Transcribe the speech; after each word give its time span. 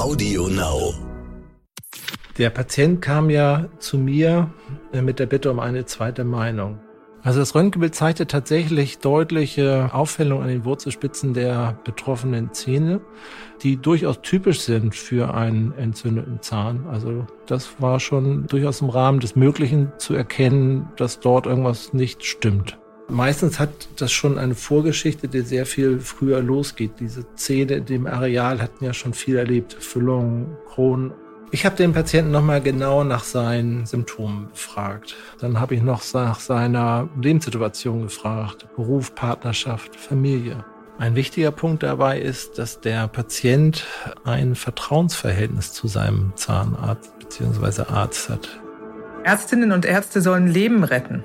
Audio 0.00 0.48
Now. 0.48 0.94
Der 2.38 2.48
Patient 2.48 3.02
kam 3.02 3.28
ja 3.28 3.68
zu 3.80 3.98
mir 3.98 4.50
äh, 4.94 5.02
mit 5.02 5.18
der 5.18 5.26
Bitte 5.26 5.50
um 5.50 5.60
eine 5.60 5.84
zweite 5.84 6.24
Meinung. 6.24 6.78
Also 7.22 7.40
das 7.40 7.54
Röntgenbild 7.54 7.94
zeigte 7.94 8.26
tatsächlich 8.26 9.00
deutliche 9.00 9.90
Auffällungen 9.92 10.44
an 10.44 10.48
den 10.48 10.64
Wurzelspitzen 10.64 11.34
der 11.34 11.78
betroffenen 11.84 12.54
Zähne, 12.54 13.02
die 13.62 13.76
durchaus 13.76 14.22
typisch 14.22 14.60
sind 14.60 14.94
für 14.94 15.34
einen 15.34 15.74
entzündeten 15.76 16.40
Zahn. 16.40 16.86
Also 16.90 17.26
das 17.44 17.68
war 17.78 18.00
schon 18.00 18.46
durchaus 18.46 18.80
im 18.80 18.88
Rahmen 18.88 19.20
des 19.20 19.36
Möglichen 19.36 19.92
zu 19.98 20.14
erkennen, 20.14 20.88
dass 20.96 21.20
dort 21.20 21.44
irgendwas 21.44 21.92
nicht 21.92 22.24
stimmt. 22.24 22.79
Meistens 23.10 23.58
hat 23.58 23.70
das 23.96 24.12
schon 24.12 24.38
eine 24.38 24.54
Vorgeschichte, 24.54 25.28
die 25.28 25.40
sehr 25.40 25.66
viel 25.66 25.98
früher 26.00 26.40
losgeht. 26.40 26.92
Diese 27.00 27.26
Zähne 27.34 27.74
in 27.74 27.86
dem 27.86 28.06
Areal 28.06 28.62
hatten 28.62 28.84
ja 28.84 28.92
schon 28.94 29.14
viel 29.14 29.36
erlebt. 29.36 29.74
Füllungen, 29.74 30.56
Kronen. 30.68 31.12
Ich 31.50 31.66
habe 31.66 31.74
den 31.74 31.92
Patienten 31.92 32.30
nochmal 32.30 32.60
genau 32.60 33.02
nach 33.02 33.24
seinen 33.24 33.84
Symptomen 33.84 34.48
befragt. 34.50 35.16
Dann 35.40 35.58
habe 35.58 35.74
ich 35.74 35.82
noch 35.82 36.02
nach 36.14 36.38
seiner 36.38 37.08
Lebenssituation 37.20 38.02
gefragt. 38.02 38.68
Beruf, 38.76 39.16
Partnerschaft, 39.16 39.96
Familie. 39.96 40.64
Ein 40.98 41.16
wichtiger 41.16 41.50
Punkt 41.50 41.82
dabei 41.82 42.20
ist, 42.20 42.58
dass 42.58 42.80
der 42.80 43.08
Patient 43.08 43.84
ein 44.22 44.54
Vertrauensverhältnis 44.54 45.72
zu 45.72 45.88
seinem 45.88 46.32
Zahnarzt 46.36 47.18
bzw. 47.18 47.82
Arzt 47.92 48.28
hat. 48.28 48.60
Ärztinnen 49.24 49.72
und 49.72 49.84
Ärzte 49.84 50.20
sollen 50.20 50.46
Leben 50.46 50.84
retten. 50.84 51.24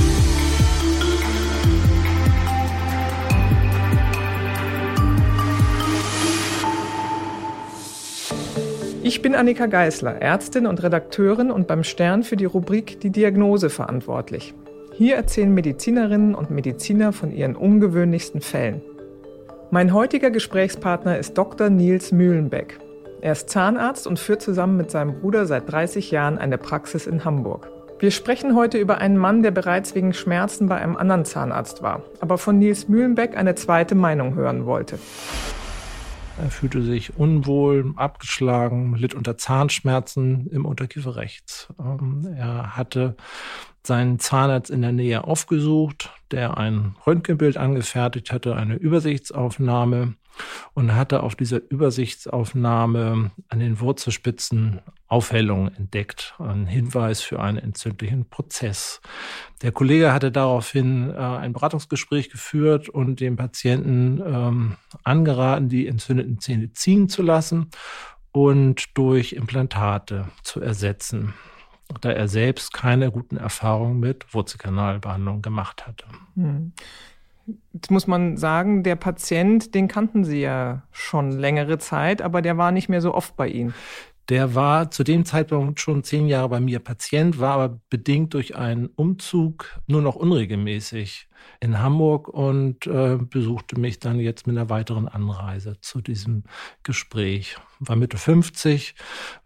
Ich 9.03 9.23
bin 9.23 9.33
Annika 9.33 9.65
Geißler, 9.65 10.21
Ärztin 10.21 10.67
und 10.67 10.83
Redakteurin 10.83 11.49
und 11.49 11.65
beim 11.65 11.83
Stern 11.83 12.21
für 12.21 12.37
die 12.37 12.45
Rubrik 12.45 12.99
Die 12.99 13.09
Diagnose 13.09 13.71
verantwortlich. 13.71 14.53
Hier 14.93 15.15
erzählen 15.15 15.51
Medizinerinnen 15.51 16.35
und 16.35 16.51
Mediziner 16.51 17.11
von 17.11 17.31
ihren 17.31 17.55
ungewöhnlichsten 17.55 18.41
Fällen. 18.41 18.83
Mein 19.71 19.91
heutiger 19.91 20.29
Gesprächspartner 20.29 21.17
ist 21.17 21.35
Dr. 21.35 21.71
Nils 21.71 22.11
Mühlenbeck. 22.11 22.77
Er 23.21 23.31
ist 23.31 23.49
Zahnarzt 23.49 24.05
und 24.05 24.19
führt 24.19 24.43
zusammen 24.43 24.77
mit 24.77 24.91
seinem 24.91 25.19
Bruder 25.19 25.47
seit 25.47 25.71
30 25.71 26.11
Jahren 26.11 26.37
eine 26.37 26.59
Praxis 26.59 27.07
in 27.07 27.25
Hamburg. 27.25 27.71
Wir 27.97 28.11
sprechen 28.11 28.55
heute 28.55 28.77
über 28.77 28.99
einen 28.99 29.17
Mann, 29.17 29.41
der 29.41 29.51
bereits 29.51 29.95
wegen 29.95 30.13
Schmerzen 30.13 30.67
bei 30.67 30.75
einem 30.75 30.95
anderen 30.95 31.25
Zahnarzt 31.25 31.81
war, 31.81 32.03
aber 32.19 32.37
von 32.37 32.59
Nils 32.59 32.87
Mühlenbeck 32.87 33.35
eine 33.35 33.55
zweite 33.55 33.95
Meinung 33.95 34.35
hören 34.35 34.67
wollte. 34.67 34.99
Er 36.37 36.49
fühlte 36.49 36.81
sich 36.81 37.17
unwohl, 37.17 37.93
abgeschlagen, 37.95 38.95
litt 38.95 39.13
unter 39.13 39.37
Zahnschmerzen 39.37 40.47
im 40.47 40.65
Unterkiefer 40.65 41.15
rechts. 41.15 41.73
Ähm, 41.79 42.27
er 42.35 42.75
hatte 42.75 43.15
seinen 43.83 44.19
Zahnarzt 44.19 44.69
in 44.69 44.81
der 44.81 44.91
Nähe 44.91 45.23
aufgesucht, 45.23 46.13
der 46.31 46.57
ein 46.57 46.95
Röntgenbild 47.05 47.57
angefertigt 47.57 48.31
hatte, 48.31 48.55
eine 48.55 48.75
Übersichtsaufnahme 48.75 50.15
und 50.73 50.95
hatte 50.95 51.23
auf 51.23 51.35
dieser 51.35 51.61
Übersichtsaufnahme 51.69 53.31
an 53.49 53.59
den 53.59 53.79
Wurzelspitzen 53.79 54.81
Aufhellungen 55.07 55.75
entdeckt, 55.75 56.35
ein 56.39 56.65
Hinweis 56.65 57.21
für 57.21 57.41
einen 57.41 57.57
entzündlichen 57.57 58.29
Prozess. 58.29 59.01
Der 59.61 59.71
Kollege 59.71 60.13
hatte 60.13 60.31
daraufhin 60.31 61.09
äh, 61.09 61.17
ein 61.17 61.53
Beratungsgespräch 61.53 62.29
geführt 62.29 62.87
und 62.87 63.19
dem 63.19 63.35
Patienten 63.35 64.21
ähm, 64.25 64.77
angeraten, 65.03 65.67
die 65.67 65.87
entzündeten 65.87 66.39
Zähne 66.39 66.71
ziehen 66.71 67.09
zu 67.09 67.21
lassen 67.21 67.69
und 68.31 68.97
durch 68.97 69.33
Implantate 69.33 70.29
zu 70.43 70.61
ersetzen 70.61 71.33
da 71.99 72.11
er 72.11 72.27
selbst 72.27 72.73
keine 72.73 73.11
guten 73.11 73.37
Erfahrungen 73.37 73.99
mit 73.99 74.33
Wurzelkanalbehandlung 74.33 75.41
gemacht 75.41 75.85
hatte. 75.85 76.05
Hm. 76.35 76.73
Muss 77.89 78.07
man 78.07 78.37
sagen, 78.37 78.83
der 78.83 78.95
Patient, 78.95 79.73
den 79.73 79.87
kannten 79.87 80.23
Sie 80.23 80.41
ja 80.41 80.83
schon 80.91 81.31
längere 81.31 81.77
Zeit, 81.77 82.21
aber 82.21 82.41
der 82.41 82.57
war 82.57 82.71
nicht 82.71 82.89
mehr 82.89 83.01
so 83.01 83.13
oft 83.13 83.35
bei 83.35 83.47
Ihnen. 83.47 83.73
Der 84.29 84.55
war 84.55 84.91
zu 84.91 85.03
dem 85.03 85.25
Zeitpunkt 85.25 85.79
schon 85.79 86.03
zehn 86.03 86.27
Jahre 86.27 86.49
bei 86.49 86.59
mir 86.59 86.79
Patient, 86.79 87.39
war 87.39 87.53
aber 87.59 87.81
bedingt 87.89 88.33
durch 88.33 88.55
einen 88.55 88.87
Umzug 88.87 89.81
nur 89.87 90.01
noch 90.01 90.15
unregelmäßig 90.15 91.27
in 91.59 91.79
Hamburg 91.79 92.27
und 92.27 92.87
äh, 92.87 93.17
besuchte 93.17 93.79
mich 93.79 93.99
dann 93.99 94.19
jetzt 94.19 94.47
mit 94.47 94.57
einer 94.57 94.69
weiteren 94.69 95.07
Anreise 95.07 95.79
zu 95.81 96.01
diesem 96.01 96.43
Gespräch. 96.83 97.57
War 97.79 97.95
Mitte 97.95 98.17
50. 98.17 98.95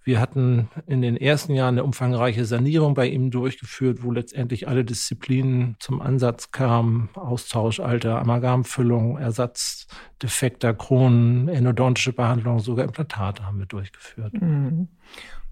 Wir 0.04 0.20
hatten 0.20 0.70
in 0.88 1.02
den 1.02 1.18
ersten 1.18 1.54
Jahren 1.54 1.76
eine 1.76 1.84
umfangreiche 1.84 2.46
Sanierung 2.46 2.94
bei 2.94 3.08
ihm 3.08 3.32
durchgeführt, 3.32 4.04
wo 4.04 4.12
letztendlich 4.12 4.68
alle 4.68 4.86
Disziplinen 4.86 5.76
zum 5.80 6.02
Ansatz 6.02 6.52
kamen. 6.52 7.10
Austausch 7.16 7.80
alter 7.80 8.20
Amalgamfüllung, 8.20 9.18
Ersatz 9.18 9.88
defekter 10.22 10.74
Kronen, 10.74 11.50
endodontische 11.50 12.14
Behandlung, 12.14 12.60
sogar 12.60 12.86
Implantate 12.86 13.46
haben 13.46 13.60
wir 13.60 13.66
durchgeführt. 13.66 14.34
Mhm. 14.42 14.88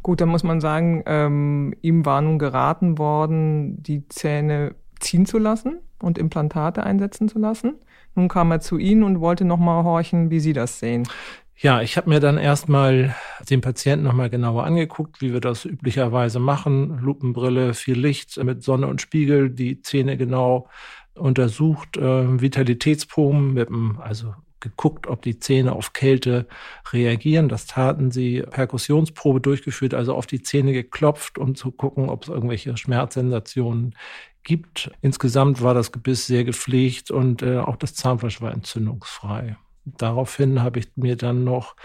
Gut, 0.04 0.20
dann 0.20 0.28
muss 0.30 0.44
man 0.44 0.60
sagen, 0.60 1.04
ähm, 1.06 1.74
ihm 1.82 2.06
war 2.06 2.22
nun 2.22 2.38
geraten 2.38 2.98
worden, 2.98 3.82
die 3.82 4.08
Zähne 4.10 4.76
ziehen 5.04 5.26
zu 5.26 5.38
lassen 5.38 5.80
und 6.02 6.18
Implantate 6.18 6.84
einsetzen 6.84 7.28
zu 7.28 7.40
lassen. 7.40 7.76
Nun 8.16 8.28
kam 8.28 8.52
er 8.52 8.60
zu 8.60 8.78
Ihnen 8.78 9.04
und 9.04 9.20
wollte 9.20 9.46
nochmal 9.46 9.84
horchen, 9.84 10.30
wie 10.30 10.40
Sie 10.40 10.54
das 10.54 10.80
sehen. 10.80 11.08
Ja, 11.56 11.82
ich 11.82 11.98
habe 11.98 12.10
mir 12.10 12.20
dann 12.20 12.38
erstmal 12.38 13.16
den 13.50 13.62
Patienten 13.62 14.06
nochmal 14.06 14.30
genauer 14.30 14.66
angeguckt, 14.66 15.22
wie 15.22 15.34
wir 15.34 15.40
das 15.40 15.66
üblicherweise 15.66 16.40
machen. 16.40 17.00
Lupenbrille, 17.00 17.74
viel 17.74 17.98
Licht 17.98 18.38
mit 18.44 18.64
Sonne 18.64 18.88
und 18.88 19.02
Spiegel, 19.02 19.50
die 19.50 19.82
Zähne 19.82 20.18
genau 20.18 20.68
untersucht, 21.14 21.96
äh, 21.98 22.42
Vitalitätsproben 22.42 23.54
mit 23.54 23.70
dem, 23.70 24.00
also 24.02 24.34
geguckt, 24.64 25.08
ob 25.08 25.22
die 25.22 25.38
Zähne 25.40 25.74
auf 25.74 25.94
Kälte 25.94 26.48
reagieren. 26.92 27.50
Das 27.50 27.68
taten 27.68 28.10
sie. 28.10 28.42
Perkussionsprobe 28.42 29.42
durchgeführt, 29.42 29.94
also 29.94 30.16
auf 30.16 30.26
die 30.26 30.42
Zähne 30.42 30.74
geklopft, 30.74 31.38
um 31.38 31.54
zu 31.54 31.72
gucken, 31.72 32.10
ob 32.10 32.24
es 32.24 32.30
irgendwelche 32.30 32.76
Schmerzsensationen 32.78 33.96
gibt. 34.44 34.92
Insgesamt 35.02 35.62
war 35.62 35.74
das 35.74 35.92
Gebiss 35.92 36.28
sehr 36.28 36.44
gepflegt 36.44 37.12
und 37.12 37.42
äh, 37.42 37.60
auch 37.60 37.76
das 37.76 37.96
Zahnfleisch 37.96 38.42
war 38.42 38.52
entzündungsfrei. 38.52 39.58
Daraufhin 39.86 40.62
habe 40.62 40.80
ich 40.80 40.88
mir 40.96 41.16
dann 41.16 41.44
noch 41.44 41.76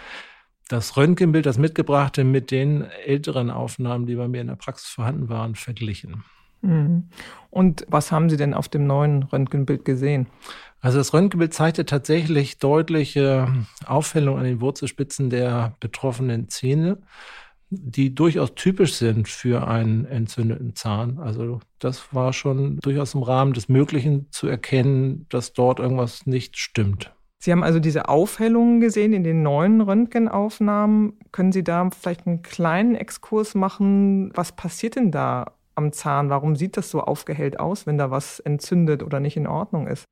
das 0.69 0.97
Röntgenbild, 0.97 1.47
das 1.47 1.59
mitgebrachte, 1.59 2.25
mit 2.25 2.51
den 2.51 2.83
älteren 2.85 3.51
Aufnahmen, 3.51 4.07
die 4.07 4.17
bei 4.17 4.29
mir 4.29 4.43
in 4.43 4.49
der 4.49 4.57
Praxis 4.57 4.89
vorhanden 4.89 5.29
waren, 5.29 5.55
verglichen. 5.55 6.25
Mhm. 6.61 7.09
Und 7.51 7.87
was 7.89 8.13
haben 8.13 8.29
Sie 8.29 8.37
denn 8.37 8.55
auf 8.55 8.69
dem 8.69 8.87
neuen 8.87 9.23
Röntgenbild 9.23 9.85
gesehen? 9.85 10.27
Also 10.81 10.99
das 10.99 11.13
Röntgenbild 11.13 11.55
zeigte 11.55 11.87
tatsächlich 11.87 12.59
deutliche 12.59 13.49
Auffällungen 13.87 14.41
an 14.41 14.47
den 14.47 14.61
Wurzelspitzen 14.61 15.31
der 15.31 15.77
betroffenen 15.81 16.49
Zähne 16.49 16.99
die 17.71 18.15
durchaus 18.15 18.55
typisch 18.55 18.95
sind 18.95 19.29
für 19.29 19.69
einen 19.69 20.05
entzündeten 20.07 20.75
Zahn. 20.75 21.19
Also 21.19 21.61
das 21.79 22.15
war 22.15 22.33
schon 22.33 22.79
durchaus 22.79 23.15
im 23.15 23.23
Rahmen 23.23 23.53
des 23.53 23.69
Möglichen 23.69 24.31
zu 24.31 24.47
erkennen, 24.47 25.27
dass 25.29 25.53
dort 25.53 25.79
irgendwas 25.79 26.27
nicht 26.27 26.57
stimmt. 26.57 27.13
Sie 27.41 27.53
haben 27.53 27.63
also 27.63 27.79
diese 27.79 28.09
Aufhellungen 28.09 28.81
gesehen 28.81 29.13
in 29.13 29.23
den 29.23 29.43
neuen 29.43 29.81
Röntgenaufnahmen. 29.81 31.19
Können 31.31 31.53
Sie 31.53 31.63
da 31.63 31.89
vielleicht 31.91 32.27
einen 32.27 32.43
kleinen 32.43 32.97
Exkurs 32.97 33.55
machen? 33.55 34.33
Was 34.35 34.57
passiert 34.57 34.97
denn 34.97 35.13
da 35.13 35.53
am 35.77 35.93
Zahn? 35.93 36.31
Warum 36.31 36.57
sieht 36.57 36.77
das 36.77 36.91
so 36.91 37.01
aufgehellt 37.01 37.61
aus, 37.61 37.87
wenn 37.87 37.97
da 37.97 38.11
was 38.11 38.41
entzündet 38.41 39.05
oder 39.05 39.21
nicht 39.21 39.37
in 39.37 39.47
Ordnung 39.47 39.87
ist? 39.87 40.05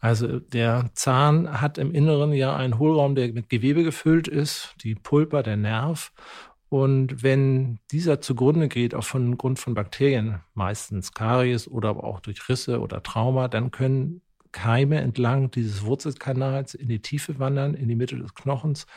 Also 0.00 0.38
der 0.38 0.90
Zahn 0.92 1.62
hat 1.62 1.78
im 1.78 1.94
Inneren 1.94 2.34
ja 2.34 2.54
einen 2.54 2.78
Hohlraum, 2.78 3.14
der 3.14 3.32
mit 3.32 3.48
Gewebe 3.48 3.82
gefüllt 3.82 4.28
ist, 4.28 4.74
die 4.82 4.94
Pulpa, 4.94 5.42
der 5.42 5.56
Nerv. 5.56 6.12
Und 6.74 7.22
wenn 7.22 7.78
dieser 7.92 8.20
zugrunde 8.20 8.66
geht, 8.66 8.96
auch 8.96 9.04
von 9.04 9.38
Grund 9.38 9.60
von 9.60 9.74
Bakterien, 9.74 10.40
meistens 10.54 11.12
Karies 11.12 11.68
oder 11.68 11.90
aber 11.90 12.02
auch 12.02 12.18
durch 12.18 12.48
Risse 12.48 12.80
oder 12.80 13.00
Trauma, 13.00 13.46
dann 13.46 13.70
können 13.70 14.22
Keime 14.50 15.00
entlang 15.00 15.52
dieses 15.52 15.84
Wurzelkanals 15.84 16.74
in 16.74 16.88
die 16.88 16.98
Tiefe 16.98 17.38
wandern, 17.38 17.74
in 17.74 17.86
die 17.86 17.94
Mitte 17.94 18.18
des 18.18 18.34
Knochens 18.34 18.88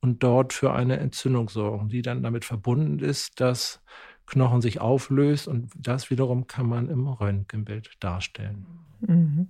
und 0.00 0.22
dort 0.22 0.52
für 0.52 0.74
eine 0.74 0.98
Entzündung 1.00 1.48
sorgen, 1.48 1.88
die 1.88 2.02
dann 2.02 2.22
damit 2.22 2.44
verbunden 2.44 3.00
ist, 3.00 3.40
dass 3.40 3.82
Knochen 4.26 4.60
sich 4.60 4.80
auflöst 4.80 5.48
und 5.48 5.72
das 5.76 6.10
wiederum 6.10 6.46
kann 6.46 6.68
man 6.68 6.88
im 6.88 7.08
Röntgenbild 7.08 7.96
darstellen. 7.98 8.64
Mhm. 9.00 9.48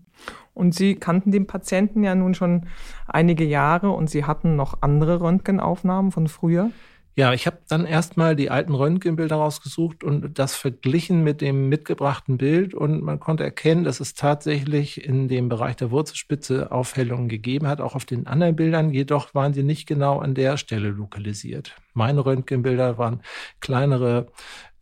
Und 0.54 0.74
Sie 0.74 0.94
kannten 0.94 1.32
den 1.32 1.46
Patienten 1.46 2.02
ja 2.02 2.14
nun 2.14 2.32
schon 2.32 2.66
einige 3.06 3.44
Jahre 3.44 3.90
und 3.90 4.08
Sie 4.08 4.24
hatten 4.24 4.56
noch 4.56 4.80
andere 4.80 5.20
Röntgenaufnahmen 5.20 6.12
von 6.12 6.28
früher? 6.28 6.70
Ja, 7.16 7.32
ich 7.32 7.46
habe 7.46 7.58
dann 7.68 7.86
erstmal 7.86 8.34
die 8.34 8.50
alten 8.50 8.74
Röntgenbilder 8.74 9.36
rausgesucht 9.36 10.02
und 10.02 10.36
das 10.36 10.56
verglichen 10.56 11.22
mit 11.22 11.40
dem 11.40 11.68
mitgebrachten 11.68 12.38
Bild 12.38 12.74
und 12.74 13.02
man 13.02 13.20
konnte 13.20 13.44
erkennen, 13.44 13.84
dass 13.84 14.00
es 14.00 14.14
tatsächlich 14.14 15.04
in 15.04 15.28
dem 15.28 15.48
Bereich 15.48 15.76
der 15.76 15.92
Wurzelspitze 15.92 16.72
Aufhellungen 16.72 17.28
gegeben 17.28 17.68
hat, 17.68 17.80
auch 17.80 17.94
auf 17.94 18.04
den 18.04 18.26
anderen 18.26 18.56
Bildern, 18.56 18.90
jedoch 18.90 19.32
waren 19.32 19.54
sie 19.54 19.62
nicht 19.62 19.86
genau 19.86 20.18
an 20.18 20.34
der 20.34 20.56
Stelle 20.56 20.88
lokalisiert. 20.88 21.76
Meine 21.94 22.24
Röntgenbilder 22.24 22.98
waren 22.98 23.22
kleinere 23.60 24.28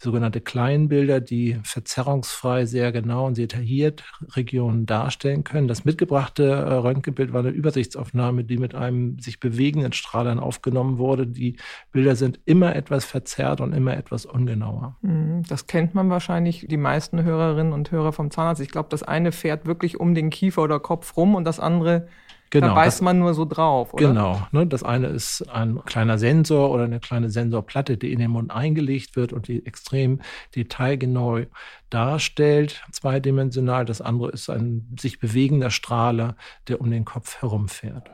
sogenannte 0.03 0.41
Kleinbilder, 0.41 1.21
die 1.21 1.59
verzerrungsfrei 1.63 2.67
sehr 2.67 2.93
genau 2.93 3.27
und 3.27 3.39
detailliert 3.39 4.05
Regionen 4.35 4.85
darstellen 4.85 5.45
können. 5.45 5.69
Das 5.69 5.85
mitgebrachte 5.85 6.45
äh, 6.45 6.75
Röntgenbild 6.75 7.33
war 7.33 7.41
eine 7.41 7.51
Übersichtsaufnahme, 7.51 8.45
die 8.45 8.59
mit 8.59 8.75
einem 8.75 9.19
sich 9.21 9.39
bewegenden 9.39 9.93
Strahlern 9.93 10.41
aufgenommen 10.41 10.99
wurde. 10.99 11.27
Die 11.27 11.57
Bilder 11.93 12.17
sind 12.17 12.41
immer 12.45 12.75
etwas 12.75 13.05
verzerrt 13.05 13.61
und 13.61 13.73
immer 13.73 13.97
etwas 13.97 14.27
ungenauer. 14.27 14.97
Mhm, 15.03 15.45
das 15.49 15.67
kennt 15.67 15.95
man 15.95 16.11
wahrscheinlich, 16.11 16.67
die 16.69 16.77
meisten 16.77 17.23
Hörerinnen 17.23 17.73
und 17.73 17.91
Hörer 17.93 18.13
vom 18.13 18.31
Zahnarzt. 18.31 18.61
Ich 18.61 18.71
glaube, 18.71 18.89
das 18.91 19.03
eine 19.03 19.31
fährt 19.31 19.67
wirklich 19.67 20.01
um 20.01 20.15
den 20.15 20.31
Kiefer 20.31 20.63
oder 20.63 20.81
Kopf 20.81 21.17
rum 21.17 21.35
und 21.35 21.45
das 21.45 21.61
andere 21.61 22.09
Genau, 22.53 22.69
da 22.69 22.77
weiß 22.77 23.01
man 23.01 23.19
nur 23.19 23.33
so 23.33 23.47
drauf, 23.47 23.95
oder? 23.95 24.09
Genau. 24.09 24.47
Ne, 24.53 24.67
das 24.67 24.83
eine 24.83 25.07
ist 25.07 25.49
ein 25.49 25.83
kleiner 25.87 26.19
Sensor 26.19 26.71
oder 26.71 26.85
eine 26.85 27.01
kleine 27.01 27.31
Sensorplatte, 27.31 27.97
die 27.97 28.13
in 28.13 28.19
den 28.19 28.31
Mund 28.31 28.51
eingelegt 28.51 29.17
wird 29.17 29.33
und 29.33 29.49
die 29.49 29.65
extrem 29.65 30.21
detailgenau 30.55 31.41
darstellt, 31.89 32.85
zweidimensional. 32.93 33.87
Das 33.87 34.03
andere 34.03 34.33
ist 34.33 34.51
ein 34.51 34.87
sich 35.01 35.19
bewegender 35.19 35.71
Strahler, 35.71 36.37
der 36.69 36.83
um 36.83 36.91
den 36.91 37.07
Kopf 37.07 37.41
herumfährt. 37.41 38.11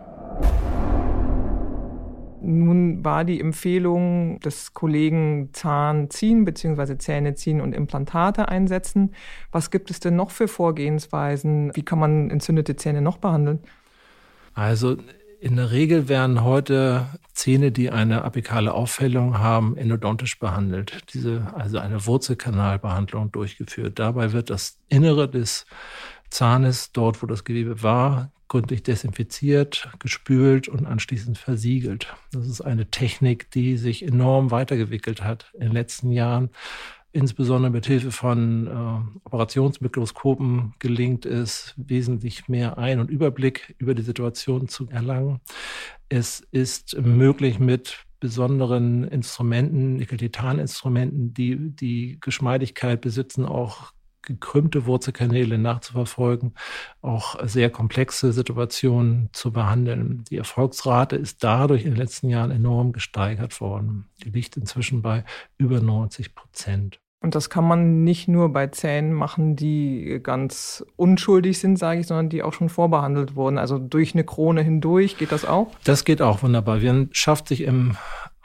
Nun 2.40 3.04
war 3.04 3.24
die 3.24 3.40
Empfehlung 3.40 4.38
des 4.38 4.72
Kollegen 4.72 5.50
Zahn 5.52 6.10
ziehen 6.10 6.44
bzw. 6.44 6.96
Zähne 6.96 7.34
ziehen 7.34 7.60
und 7.60 7.74
Implantate 7.74 8.46
einsetzen. 8.46 9.14
Was 9.50 9.72
gibt 9.72 9.90
es 9.90 9.98
denn 9.98 10.14
noch 10.14 10.30
für 10.30 10.46
Vorgehensweisen? 10.46 11.72
Wie 11.74 11.82
kann 11.82 11.98
man 11.98 12.30
entzündete 12.30 12.76
Zähne 12.76 13.02
noch 13.02 13.18
behandeln? 13.18 13.64
Also 14.58 14.96
in 15.40 15.54
der 15.54 15.70
Regel 15.70 16.08
werden 16.08 16.42
heute 16.42 17.06
Zähne, 17.32 17.70
die 17.70 17.90
eine 17.90 18.24
apikale 18.24 18.74
Auffällung 18.74 19.38
haben, 19.38 19.76
endodontisch 19.76 20.40
behandelt. 20.40 20.98
Diese, 21.14 21.46
also 21.54 21.78
eine 21.78 22.06
Wurzelkanalbehandlung 22.06 23.30
durchgeführt. 23.30 24.00
Dabei 24.00 24.32
wird 24.32 24.50
das 24.50 24.80
Innere 24.88 25.30
des 25.30 25.64
Zahnes, 26.28 26.90
dort 26.90 27.22
wo 27.22 27.26
das 27.26 27.44
Gewebe 27.44 27.84
war, 27.84 28.32
gründlich 28.48 28.82
desinfiziert, 28.82 29.90
gespült 30.00 30.66
und 30.66 30.86
anschließend 30.86 31.38
versiegelt. 31.38 32.12
Das 32.32 32.48
ist 32.48 32.60
eine 32.60 32.90
Technik, 32.90 33.52
die 33.52 33.76
sich 33.76 34.04
enorm 34.04 34.50
weitergewickelt 34.50 35.22
hat 35.22 35.52
in 35.54 35.60
den 35.60 35.72
letzten 35.72 36.10
Jahren 36.10 36.50
insbesondere 37.12 37.70
mit 37.70 37.86
Hilfe 37.86 38.12
von 38.12 38.66
äh, 38.66 39.18
Operationsmikroskopen 39.24 40.74
gelingt 40.78 41.26
es, 41.26 41.74
wesentlich 41.76 42.48
mehr 42.48 42.78
Ein- 42.78 43.00
und 43.00 43.10
Überblick 43.10 43.74
über 43.78 43.94
die 43.94 44.02
Situation 44.02 44.68
zu 44.68 44.88
erlangen. 44.88 45.40
Es 46.08 46.40
ist 46.52 46.98
möglich 47.00 47.58
mit 47.58 48.04
besonderen 48.20 49.04
Instrumenten, 49.04 49.96
Nickel-Titan-Instrumenten, 49.96 51.34
die 51.34 51.56
die 51.56 52.18
Geschmeidigkeit 52.20 53.00
besitzen, 53.00 53.44
auch 53.44 53.92
gekrümmte 54.28 54.86
Wurzelkanäle 54.86 55.58
nachzuverfolgen, 55.58 56.54
auch 57.02 57.36
sehr 57.46 57.70
komplexe 57.70 58.32
Situationen 58.32 59.28
zu 59.32 59.52
behandeln. 59.52 60.24
Die 60.30 60.36
Erfolgsrate 60.36 61.16
ist 61.16 61.42
dadurch 61.42 61.84
in 61.84 61.90
den 61.90 61.98
letzten 61.98 62.28
Jahren 62.28 62.52
enorm 62.52 62.92
gesteigert 62.92 63.60
worden. 63.60 64.06
Die 64.22 64.30
liegt 64.30 64.56
inzwischen 64.56 65.02
bei 65.02 65.24
über 65.56 65.80
90 65.80 66.36
Prozent. 66.36 67.00
Und 67.20 67.34
das 67.34 67.50
kann 67.50 67.66
man 67.66 68.04
nicht 68.04 68.28
nur 68.28 68.52
bei 68.52 68.68
Zähnen 68.68 69.12
machen, 69.12 69.56
die 69.56 70.20
ganz 70.22 70.84
unschuldig 70.94 71.58
sind, 71.58 71.76
sage 71.76 72.00
ich, 72.00 72.06
sondern 72.06 72.28
die 72.28 72.44
auch 72.44 72.52
schon 72.52 72.68
vorbehandelt 72.68 73.34
wurden. 73.34 73.58
Also 73.58 73.78
durch 73.78 74.14
eine 74.14 74.22
Krone 74.22 74.62
hindurch 74.62 75.18
geht 75.18 75.32
das 75.32 75.44
auch? 75.44 75.72
Das 75.82 76.04
geht 76.04 76.22
auch 76.22 76.44
wunderbar. 76.44 76.80
Wir 76.80 77.08
schafft 77.10 77.48
sich 77.48 77.62
im 77.62 77.96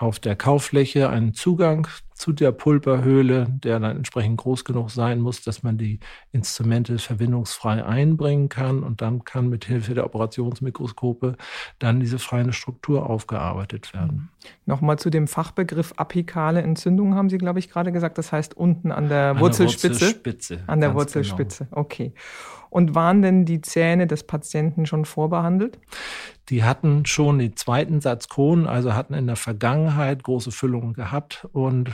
auf 0.03 0.19
der 0.19 0.35
Kauffläche 0.35 1.09
einen 1.09 1.33
Zugang 1.33 1.87
zu 2.13 2.31
der 2.31 2.51
Pulperhöhle, 2.51 3.47
der 3.49 3.79
dann 3.79 3.97
entsprechend 3.97 4.37
groß 4.37 4.65
genug 4.65 4.91
sein 4.91 5.19
muss, 5.19 5.41
dass 5.41 5.63
man 5.63 5.77
die 5.77 5.99
Instrumente 6.31 6.99
verbindungsfrei 6.99 7.83
einbringen 7.83 8.49
kann 8.49 8.83
und 8.83 9.01
dann 9.01 9.23
kann 9.23 9.49
mit 9.49 9.65
Hilfe 9.65 9.93
der 9.93 10.05
Operationsmikroskope 10.05 11.35
dann 11.79 11.99
diese 11.99 12.19
feine 12.19 12.53
Struktur 12.53 13.09
aufgearbeitet 13.09 13.93
werden. 13.93 14.29
Nochmal 14.65 14.99
zu 14.99 15.09
dem 15.09 15.27
Fachbegriff 15.27 15.93
apikale 15.97 16.61
Entzündung 16.61 17.15
haben 17.15 17.29
Sie, 17.29 17.37
glaube 17.37 17.59
ich, 17.59 17.69
gerade 17.69 17.91
gesagt. 17.91 18.17
Das 18.17 18.31
heißt 18.31 18.55
unten 18.55 18.91
an 18.91 19.09
der 19.09 19.31
an 19.31 19.39
Wurzelspitze. 19.39 19.87
Der 19.87 20.07
Wurzelspitze. 20.07 20.59
An 20.67 20.81
der 20.81 20.93
Wurzelspitze. 20.93 21.65
Genau. 21.65 21.81
Okay. 21.81 22.13
Und 22.73 22.95
waren 22.95 23.21
denn 23.21 23.45
die 23.45 23.61
Zähne 23.61 24.07
des 24.07 24.23
Patienten 24.23 24.87
schon 24.87 25.05
vorbehandelt? 25.05 25.77
Die 26.49 26.63
hatten 26.63 27.05
schon 27.05 27.37
den 27.37 27.55
zweiten 27.55 28.01
Satz 28.01 28.29
Kronen, 28.29 28.65
also 28.65 28.95
hatten 28.95 29.13
in 29.13 29.27
der 29.27 29.35
Vergangenheit 29.35 30.23
große 30.23 30.51
Füllungen 30.51 30.93
gehabt. 30.93 31.47
Und 31.53 31.91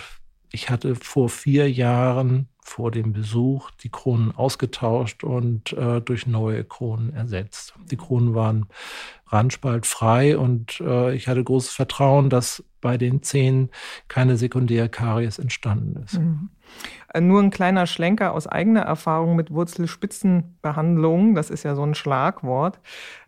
ich 0.53 0.69
hatte 0.69 0.95
vor 0.95 1.27
vier 1.27 1.69
Jahren 1.69 2.47
vor 2.61 2.91
dem 2.91 3.11
Besuch 3.11 3.71
die 3.83 3.89
Kronen 3.89 4.33
ausgetauscht 4.33 5.25
und 5.25 5.73
äh, 5.73 5.99
durch 5.99 6.27
neue 6.27 6.63
Kronen 6.63 7.13
ersetzt. 7.13 7.73
Die 7.91 7.97
Kronen 7.97 8.33
waren 8.33 8.67
randspaltfrei 9.27 10.37
und 10.37 10.79
äh, 10.79 11.13
ich 11.13 11.27
hatte 11.27 11.43
großes 11.43 11.73
Vertrauen, 11.73 12.29
dass 12.29 12.63
bei 12.79 12.97
den 12.97 13.21
Zähnen 13.21 13.69
keine 14.07 14.37
Sekundärkaries 14.37 15.39
entstanden 15.39 16.01
ist. 16.03 16.19
Mhm. 16.19 16.51
Äh, 17.13 17.21
nur 17.21 17.41
ein 17.41 17.49
kleiner 17.49 17.87
Schlenker 17.87 18.33
aus 18.33 18.47
eigener 18.47 18.81
Erfahrung 18.81 19.35
mit 19.35 19.51
Wurzelspitzenbehandlung, 19.51 21.35
das 21.35 21.49
ist 21.49 21.63
ja 21.63 21.75
so 21.75 21.83
ein 21.83 21.95
Schlagwort. 21.95 22.79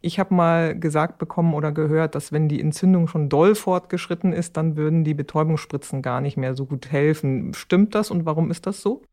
Ich 0.01 0.19
habe 0.19 0.33
mal 0.33 0.77
gesagt 0.77 1.17
bekommen 1.17 1.53
oder 1.53 1.71
gehört, 1.71 2.15
dass 2.15 2.31
wenn 2.31 2.47
die 2.47 2.61
Entzündung 2.61 3.07
schon 3.07 3.29
doll 3.29 3.55
fortgeschritten 3.55 4.33
ist, 4.33 4.57
dann 4.57 4.75
würden 4.75 5.03
die 5.03 5.13
Betäubungsspritzen 5.13 6.01
gar 6.01 6.21
nicht 6.21 6.37
mehr 6.37 6.55
so 6.55 6.65
gut 6.65 6.91
helfen. 6.91 7.53
Stimmt 7.53 7.95
das 7.95 8.11
und 8.11 8.25
warum 8.25 8.51
ist 8.51 8.65
das 8.67 8.81
so? 8.81 9.03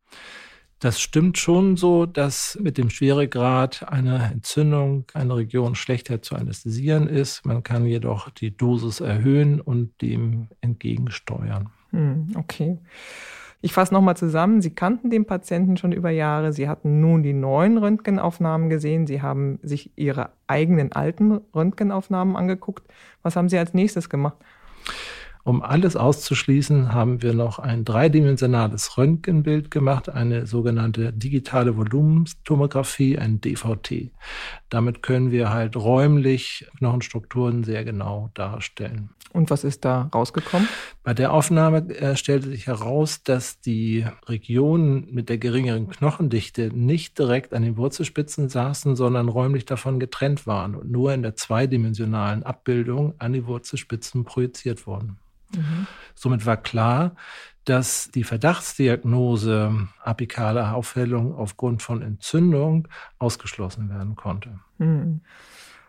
Das 0.79 1.01
stimmt 1.01 1.37
schon 1.37 1.75
so, 1.75 2.05
dass 2.05 2.57
mit 2.61 2.77
dem 2.77 2.89
Schweregrad 2.89 3.91
eine 3.91 4.31
Entzündung 4.31 5.05
eine 5.13 5.35
Region 5.35 5.75
schlechter 5.75 6.21
zu 6.21 6.35
anästhesieren 6.35 7.07
ist. 7.07 7.45
Man 7.45 7.63
kann 7.63 7.85
jedoch 7.85 8.29
die 8.29 8.55
Dosis 8.55 9.01
erhöhen 9.01 9.59
und 9.59 10.01
dem 10.01 10.47
entgegensteuern. 10.61 11.69
Hm, 11.91 12.31
okay. 12.35 12.77
Ich 13.61 13.73
fasse 13.73 13.93
nochmal 13.93 14.15
zusammen. 14.15 14.61
Sie 14.61 14.73
kannten 14.73 15.09
den 15.09 15.25
Patienten 15.25 15.75
schon 15.75 15.91
über 15.91 16.09
Jahre. 16.09 16.53
Sie 16.53 16.69
hatten 16.69 17.01
nun 17.01 17.23
die 17.23 17.33
neuen 17.33 17.77
Röntgenaufnahmen 17.77 18.69
gesehen. 18.69 19.05
Sie 19.05 19.21
haben 19.21 19.59
sich 19.63 19.91
Ihre 19.97 20.29
eigenen 20.47 20.93
alten 20.93 21.41
Röntgenaufnahmen 21.53 22.37
angeguckt. 22.37 22.89
Was 23.21 23.35
haben 23.35 23.49
Sie 23.49 23.57
als 23.57 23.73
nächstes 23.73 24.09
gemacht? 24.09 24.37
Um 25.43 25.61
alles 25.63 25.95
auszuschließen, 25.95 26.93
haben 26.93 27.21
wir 27.21 27.33
noch 27.33 27.59
ein 27.59 27.83
dreidimensionales 27.83 28.97
Röntgenbild 28.97 29.71
gemacht, 29.71 30.09
eine 30.09 30.45
sogenannte 30.45 31.11
digitale 31.11 31.75
Volumentomographie, 31.75 33.17
ein 33.17 33.41
DVT. 33.41 34.11
Damit 34.69 35.01
können 35.01 35.31
wir 35.31 35.49
halt 35.49 35.75
räumlich 35.75 36.67
Knochenstrukturen 36.77 37.63
sehr 37.63 37.83
genau 37.83 38.29
darstellen. 38.33 39.09
Und 39.31 39.49
was 39.49 39.63
ist 39.63 39.85
da 39.85 40.09
rausgekommen? 40.13 40.67
Bei 41.09 41.15
der 41.15 41.33
Aufnahme 41.33 41.89
äh, 41.89 42.15
stellte 42.15 42.49
sich 42.49 42.67
heraus, 42.67 43.23
dass 43.23 43.59
die 43.59 44.05
Regionen 44.27 45.11
mit 45.11 45.27
der 45.27 45.39
geringeren 45.39 45.89
Knochendichte 45.89 46.69
nicht 46.71 47.17
direkt 47.17 47.51
an 47.55 47.63
den 47.63 47.77
Wurzelspitzen 47.77 48.47
saßen, 48.47 48.95
sondern 48.95 49.27
räumlich 49.27 49.65
davon 49.65 49.99
getrennt 49.99 50.45
waren 50.45 50.75
und 50.75 50.91
nur 50.91 51.11
in 51.11 51.23
der 51.23 51.35
zweidimensionalen 51.35 52.43
Abbildung 52.43 53.15
an 53.17 53.33
die 53.33 53.47
Wurzelspitzen 53.47 54.23
projiziert 54.23 54.85
wurden. 54.85 55.17
Mhm. 55.55 55.87
Somit 56.13 56.45
war 56.45 56.57
klar, 56.57 57.15
dass 57.65 58.11
die 58.11 58.23
Verdachtsdiagnose 58.23 59.87
apikale 60.03 60.75
Aufhellung 60.75 61.33
aufgrund 61.33 61.81
von 61.81 62.03
Entzündung 62.03 62.87
ausgeschlossen 63.17 63.89
werden 63.89 64.15
konnte. 64.15 64.59
Mhm. 64.77 65.21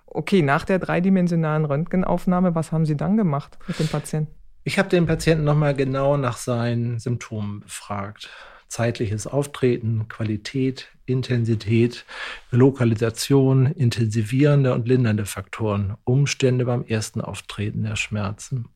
Okay, 0.06 0.40
nach 0.40 0.64
der 0.64 0.78
dreidimensionalen 0.78 1.66
Röntgenaufnahme, 1.66 2.54
was 2.54 2.72
haben 2.72 2.86
Sie 2.86 2.96
dann 2.96 3.18
gemacht 3.18 3.58
mit 3.68 3.78
dem 3.78 3.86
Patienten? 3.86 4.39
Ich 4.62 4.78
habe 4.78 4.90
den 4.90 5.06
Patienten 5.06 5.44
nochmal 5.44 5.74
genau 5.74 6.18
nach 6.18 6.36
seinen 6.36 6.98
Symptomen 6.98 7.60
befragt. 7.60 8.28
Zeitliches 8.68 9.26
Auftreten, 9.26 10.06
Qualität, 10.08 10.88
Intensität, 11.06 12.04
Lokalisation, 12.50 13.66
intensivierende 13.66 14.74
und 14.74 14.86
lindernde 14.86 15.24
Faktoren, 15.24 15.96
Umstände 16.04 16.66
beim 16.66 16.84
ersten 16.84 17.20
Auftreten 17.22 17.82
der 17.84 17.96
Schmerzen. 17.96 18.68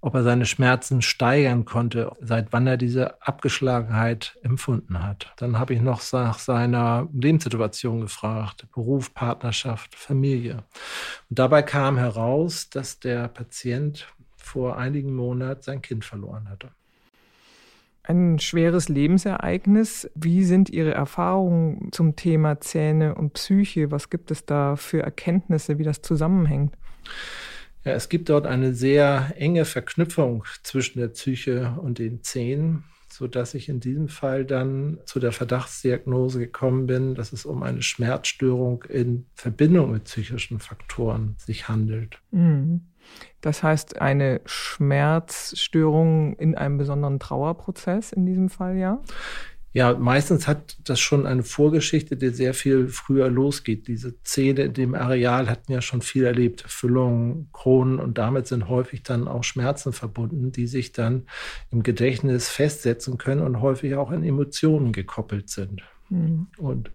ob 0.00 0.14
er 0.14 0.22
seine 0.22 0.46
Schmerzen 0.46 1.02
steigern 1.02 1.64
konnte, 1.64 2.12
seit 2.20 2.52
wann 2.52 2.66
er 2.66 2.76
diese 2.76 3.20
Abgeschlagenheit 3.22 4.36
empfunden 4.42 5.02
hat. 5.02 5.32
Dann 5.36 5.58
habe 5.58 5.74
ich 5.74 5.80
noch 5.80 6.00
nach 6.12 6.38
seiner 6.38 7.08
Lebenssituation 7.12 8.02
gefragt, 8.02 8.66
Beruf, 8.72 9.14
Partnerschaft, 9.14 9.94
Familie. 9.94 10.64
Und 11.28 11.38
dabei 11.38 11.62
kam 11.62 11.96
heraus, 11.96 12.68
dass 12.70 13.00
der 13.00 13.28
Patient 13.28 14.06
vor 14.46 14.78
einigen 14.78 15.14
Monaten 15.14 15.62
sein 15.62 15.82
Kind 15.82 16.04
verloren 16.04 16.48
hatte. 16.48 16.70
Ein 18.04 18.38
schweres 18.38 18.88
Lebensereignis. 18.88 20.08
Wie 20.14 20.44
sind 20.44 20.70
Ihre 20.70 20.94
Erfahrungen 20.94 21.90
zum 21.90 22.14
Thema 22.14 22.60
Zähne 22.60 23.16
und 23.16 23.32
Psyche? 23.32 23.90
Was 23.90 24.10
gibt 24.10 24.30
es 24.30 24.46
da 24.46 24.76
für 24.76 25.02
Erkenntnisse, 25.02 25.78
wie 25.78 25.82
das 25.82 26.02
zusammenhängt? 26.02 26.76
Ja, 27.84 27.92
es 27.92 28.08
gibt 28.08 28.28
dort 28.28 28.46
eine 28.46 28.74
sehr 28.74 29.34
enge 29.36 29.64
Verknüpfung 29.64 30.44
zwischen 30.62 31.00
der 31.00 31.08
Psyche 31.08 31.76
und 31.80 31.98
den 31.98 32.22
Zähnen, 32.22 32.84
so 33.08 33.26
dass 33.26 33.54
ich 33.54 33.68
in 33.68 33.80
diesem 33.80 34.08
Fall 34.08 34.44
dann 34.44 34.98
zu 35.04 35.18
der 35.18 35.32
Verdachtsdiagnose 35.32 36.38
gekommen 36.38 36.86
bin, 36.86 37.16
dass 37.16 37.32
es 37.32 37.44
um 37.44 37.64
eine 37.64 37.82
Schmerzstörung 37.82 38.84
in 38.84 39.26
Verbindung 39.34 39.92
mit 39.92 40.04
psychischen 40.04 40.60
Faktoren 40.60 41.34
sich 41.38 41.68
handelt. 41.68 42.20
Mhm. 42.30 42.82
Das 43.40 43.62
heißt, 43.62 44.00
eine 44.00 44.40
Schmerzstörung 44.44 46.34
in 46.36 46.54
einem 46.56 46.78
besonderen 46.78 47.20
Trauerprozess 47.20 48.12
in 48.12 48.26
diesem 48.26 48.48
Fall, 48.48 48.76
ja? 48.76 49.00
Ja, 49.76 49.92
meistens 49.92 50.48
hat 50.48 50.78
das 50.84 51.00
schon 51.00 51.26
eine 51.26 51.42
Vorgeschichte, 51.42 52.16
die 52.16 52.30
sehr 52.30 52.54
viel 52.54 52.88
früher 52.88 53.28
losgeht. 53.28 53.88
Diese 53.88 54.22
Zähne 54.22 54.62
in 54.62 54.72
dem 54.72 54.94
Areal 54.94 55.50
hatten 55.50 55.70
ja 55.70 55.82
schon 55.82 56.00
viel 56.00 56.24
erlebt. 56.24 56.64
Füllungen, 56.66 57.50
Kronen 57.52 58.00
und 58.00 58.16
damit 58.16 58.46
sind 58.46 58.70
häufig 58.70 59.02
dann 59.02 59.28
auch 59.28 59.44
Schmerzen 59.44 59.92
verbunden, 59.92 60.50
die 60.50 60.66
sich 60.66 60.92
dann 60.92 61.26
im 61.70 61.82
Gedächtnis 61.82 62.48
festsetzen 62.48 63.18
können 63.18 63.42
und 63.42 63.60
häufig 63.60 63.96
auch 63.96 64.10
an 64.10 64.24
Emotionen 64.24 64.92
gekoppelt 64.92 65.50
sind. 65.50 65.82
Mhm. 66.08 66.46
Und 66.56 66.90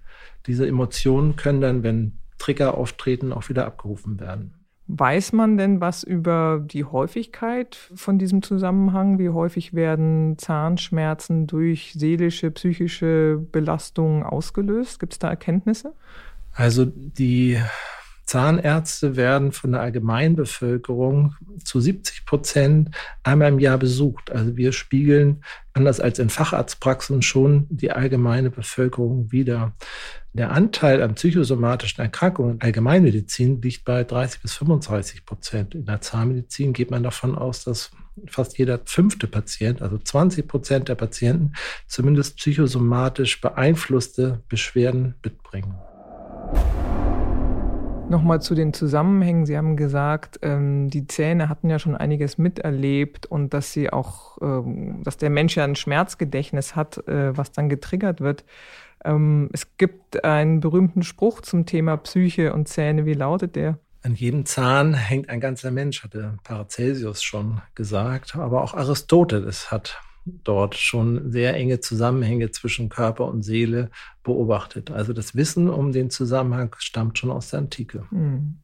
diese 0.48 0.66
Emotionen 0.66 1.36
können 1.36 1.62
dann, 1.62 1.84
wenn 1.84 2.18
Trigger 2.40 2.74
auftreten, 2.74 3.32
auch 3.32 3.48
wieder 3.48 3.68
abgerufen 3.68 4.20
werden. 4.20 4.56
Weiß 4.94 5.32
man 5.32 5.56
denn 5.56 5.80
was 5.80 6.04
über 6.04 6.62
die 6.62 6.84
Häufigkeit 6.84 7.78
von 7.96 8.20
diesem 8.20 8.42
Zusammenhang? 8.42 9.20
Wie 9.20 9.30
häufig 9.30 9.74
werden 9.74 10.38
Zahnschmerzen 10.38 11.48
durch 11.48 11.94
seelische, 11.96 12.52
psychische 12.52 13.42
Belastungen 13.54 14.24
ausgelöst? 14.24 15.00
Gibt 15.00 15.14
es 15.14 15.20
da 15.20 15.30
Erkenntnisse? 15.30 15.94
Also 16.54 16.86
die 16.86 17.58
Zahnärzte 18.32 19.18
werden 19.18 19.52
von 19.52 19.74
der 19.74 19.82
Allgemeinbevölkerung 19.82 21.36
zu 21.66 21.82
70 21.82 22.26
Prozent 22.26 22.92
einmal 23.24 23.50
im 23.50 23.60
Jahr 23.60 23.78
besucht. 23.78 24.32
Also 24.32 24.56
wir 24.56 24.72
spiegeln, 24.72 25.44
anders 25.74 26.00
als 26.00 26.18
in 26.18 26.30
Facharztpraxen, 26.30 27.24
schon 27.24 27.68
die 27.70 27.92
allgemeine 27.92 28.50
Bevölkerung 28.50 29.34
wieder. 29.34 29.74
Der 30.32 30.52
Anteil 30.52 31.04
an 31.04 31.16
psychosomatischen 31.16 32.02
Erkrankungen 32.02 32.54
in 32.54 32.62
Allgemeinmedizin 32.62 33.62
liegt 33.62 33.84
bei 33.84 34.06
30 34.06 34.42
bis 34.42 34.54
35 34.54 35.26
Prozent. 35.26 35.76
In 35.76 35.86
der 35.86 36.00
Zahnmedizin 36.00 36.72
geht 36.72 36.90
man 36.90 37.04
davon 37.04 37.38
aus, 37.38 37.66
dass 37.66 37.92
fast 38.28 38.58
jeder 38.58 38.80
fünfte 38.86 39.28
Patient, 39.28 39.82
also 39.82 39.98
20 39.98 40.48
Prozent 40.48 40.88
der 40.88 40.96
Patienten, 40.96 41.52
zumindest 41.86 42.38
psychosomatisch 42.38 43.42
beeinflusste 43.42 44.42
Beschwerden 44.48 45.16
mitbringen. 45.22 45.76
Nochmal 48.12 48.42
zu 48.42 48.56
den 48.56 48.74
Zusammenhängen. 48.74 49.46
Sie 49.46 49.56
haben 49.56 49.78
gesagt, 49.78 50.38
ähm, 50.42 50.90
die 50.90 51.08
Zähne 51.08 51.48
hatten 51.48 51.70
ja 51.70 51.80
schon 51.80 51.96
einiges 51.96 52.38
miterlebt 52.38 53.26
und 53.26 53.54
dass 53.54 53.72
sie 53.72 53.90
auch, 53.90 54.38
ähm, 54.42 55.02
dass 55.06 55.16
der 55.16 55.30
Mensch 55.30 55.56
ja 55.56 55.64
ein 55.64 55.78
Schmerzgedächtnis 55.78 56.76
hat, 56.76 57.08
äh, 57.08 57.38
was 57.38 57.54
dann 57.54 57.70
getriggert 57.70 58.20
wird. 58.20 58.44
Ähm, 59.06 59.48
es 59.54 59.78
gibt 59.78 60.26
einen 60.26 60.60
berühmten 60.60 61.04
Spruch 61.04 61.40
zum 61.40 61.66
Thema 61.66 61.96
Psyche 61.96 62.52
und 62.52 62.68
Zähne. 62.68 63.06
Wie 63.06 63.14
lautet 63.14 63.56
der? 63.56 63.80
An 64.04 64.14
jedem 64.14 64.46
Zahn 64.46 64.94
hängt 64.94 65.30
ein 65.30 65.40
ganzer 65.40 65.72
Mensch, 65.72 66.04
hatte 66.04 66.38
Paracelsus 66.44 67.24
schon 67.24 67.62
gesagt. 67.76 68.36
Aber 68.36 68.62
auch 68.62 68.74
Aristoteles 68.74 69.72
hat 69.72 70.02
dort 70.26 70.76
schon 70.76 71.32
sehr 71.32 71.56
enge 71.56 71.80
Zusammenhänge 71.80 72.52
zwischen 72.52 72.90
Körper 72.90 73.26
und 73.26 73.44
Seele 73.44 73.90
beobachtet. 74.24 74.92
Also 74.92 75.14
das 75.14 75.36
Wissen 75.36 75.70
um 75.70 75.92
den 75.92 76.10
Zusammenhang 76.10 76.76
stammt 76.80 77.18
schon 77.18 77.32
aus 77.32 77.50
der 77.50 77.60
Antike. 77.60 78.06
Hm. 78.10 78.58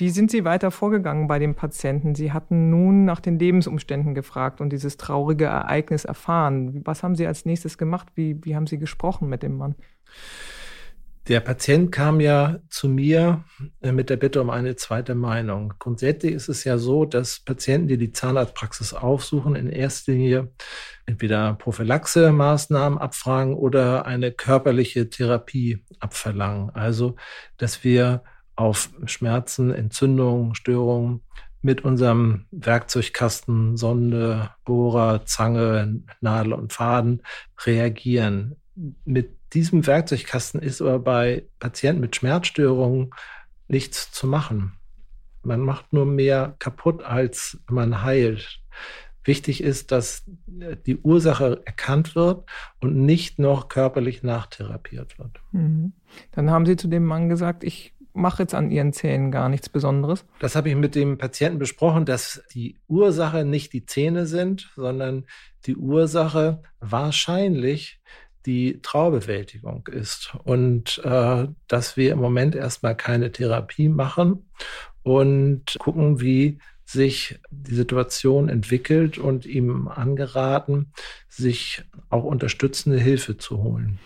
Wie 0.00 0.10
sind 0.10 0.30
Sie 0.30 0.44
weiter 0.44 0.70
vorgegangen 0.70 1.26
bei 1.26 1.40
dem 1.40 1.56
Patienten? 1.56 2.14
Sie 2.14 2.30
hatten 2.30 2.70
nun 2.70 3.04
nach 3.04 3.18
den 3.18 3.36
Lebensumständen 3.36 4.14
gefragt 4.14 4.60
und 4.60 4.70
dieses 4.70 4.96
traurige 4.96 5.46
Ereignis 5.46 6.04
erfahren. 6.04 6.82
Was 6.84 7.02
haben 7.02 7.16
Sie 7.16 7.26
als 7.26 7.44
nächstes 7.44 7.78
gemacht? 7.78 8.06
Wie, 8.14 8.38
wie 8.44 8.54
haben 8.54 8.68
Sie 8.68 8.78
gesprochen 8.78 9.28
mit 9.28 9.42
dem 9.42 9.56
Mann? 9.56 9.74
Der 11.28 11.40
Patient 11.40 11.92
kam 11.92 12.20
ja 12.20 12.58
zu 12.70 12.88
mir 12.88 13.44
äh, 13.82 13.92
mit 13.92 14.08
der 14.08 14.16
Bitte 14.16 14.40
um 14.40 14.48
eine 14.48 14.76
zweite 14.76 15.14
Meinung. 15.14 15.74
Grundsätzlich 15.78 16.32
ist 16.32 16.48
es 16.48 16.64
ja 16.64 16.78
so, 16.78 17.04
dass 17.04 17.40
Patienten, 17.40 17.88
die 17.88 17.98
die 17.98 18.12
Zahnarztpraxis 18.12 18.94
aufsuchen, 18.94 19.54
in 19.54 19.68
erster 19.68 20.12
Linie 20.12 20.50
entweder 21.04 21.52
Prophylaxe-Maßnahmen 21.54 22.98
abfragen 22.98 23.54
oder 23.54 24.06
eine 24.06 24.32
körperliche 24.32 25.10
Therapie 25.10 25.84
abverlangen. 26.00 26.70
Also, 26.70 27.16
dass 27.58 27.84
wir 27.84 28.22
auf 28.56 28.88
Schmerzen, 29.04 29.70
Entzündungen, 29.70 30.54
Störungen 30.54 31.20
mit 31.60 31.84
unserem 31.84 32.46
Werkzeugkasten, 32.52 33.76
Sonde, 33.76 34.50
Bohrer, 34.64 35.26
Zange, 35.26 36.02
Nadel 36.22 36.54
und 36.54 36.72
Faden 36.72 37.22
reagieren. 37.66 38.56
Mit 39.04 39.36
diesem 39.52 39.86
Werkzeugkasten 39.86 40.60
ist 40.60 40.80
aber 40.80 40.98
bei 40.98 41.44
Patienten 41.58 42.00
mit 42.00 42.16
Schmerzstörungen 42.16 43.10
nichts 43.66 44.12
zu 44.12 44.26
machen. 44.26 44.72
Man 45.42 45.60
macht 45.60 45.92
nur 45.92 46.06
mehr 46.06 46.54
kaputt, 46.58 47.02
als 47.02 47.58
man 47.68 48.02
heilt. 48.02 48.60
Wichtig 49.24 49.62
ist, 49.62 49.92
dass 49.92 50.24
die 50.86 50.96
Ursache 50.96 51.60
erkannt 51.64 52.14
wird 52.14 52.48
und 52.80 52.96
nicht 52.96 53.38
noch 53.38 53.68
körperlich 53.68 54.22
nachtherapiert 54.22 55.18
wird. 55.18 55.40
Mhm. 55.52 55.92
Dann 56.32 56.50
haben 56.50 56.64
Sie 56.64 56.76
zu 56.76 56.88
dem 56.88 57.04
Mann 57.04 57.28
gesagt, 57.28 57.62
ich 57.62 57.94
mache 58.14 58.42
jetzt 58.42 58.54
an 58.54 58.70
Ihren 58.70 58.92
Zähnen 58.92 59.30
gar 59.30 59.48
nichts 59.48 59.68
Besonderes. 59.68 60.24
Das 60.40 60.56
habe 60.56 60.70
ich 60.70 60.76
mit 60.76 60.94
dem 60.94 61.18
Patienten 61.18 61.58
besprochen, 61.58 62.04
dass 62.04 62.42
die 62.52 62.78
Ursache 62.88 63.44
nicht 63.44 63.72
die 63.72 63.86
Zähne 63.86 64.26
sind, 64.26 64.70
sondern 64.76 65.26
die 65.66 65.76
Ursache 65.76 66.62
wahrscheinlich 66.80 68.00
die 68.46 68.80
Traubewältigung 68.82 69.86
ist 69.88 70.34
und 70.44 71.00
äh, 71.04 71.46
dass 71.66 71.96
wir 71.96 72.12
im 72.12 72.18
Moment 72.18 72.54
erstmal 72.54 72.96
keine 72.96 73.32
Therapie 73.32 73.88
machen 73.88 74.48
und 75.02 75.76
gucken, 75.78 76.20
wie 76.20 76.58
sich 76.84 77.38
die 77.50 77.74
Situation 77.74 78.48
entwickelt 78.48 79.18
und 79.18 79.44
ihm 79.44 79.88
angeraten, 79.88 80.92
sich 81.28 81.84
auch 82.08 82.24
unterstützende 82.24 82.98
Hilfe 82.98 83.36
zu 83.36 83.62
holen. 83.62 83.98